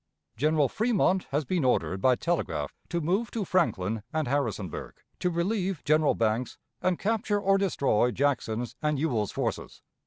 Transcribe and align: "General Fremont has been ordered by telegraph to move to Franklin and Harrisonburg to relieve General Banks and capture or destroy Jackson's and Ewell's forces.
"General 0.35 0.67
Fremont 0.67 1.25
has 1.29 1.45
been 1.45 1.63
ordered 1.63 2.01
by 2.01 2.15
telegraph 2.15 2.73
to 2.89 3.01
move 3.01 3.29
to 3.29 3.45
Franklin 3.45 4.01
and 4.11 4.27
Harrisonburg 4.27 4.95
to 5.19 5.29
relieve 5.29 5.83
General 5.85 6.15
Banks 6.15 6.57
and 6.81 6.97
capture 6.97 7.39
or 7.39 7.59
destroy 7.59 8.09
Jackson's 8.09 8.75
and 8.81 8.97
Ewell's 8.97 9.31
forces. 9.31 9.83